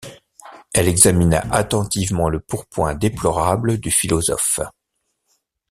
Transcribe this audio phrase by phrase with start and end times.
[0.73, 4.59] Elle examina attentivement le pourpoint déplorable du philosophe.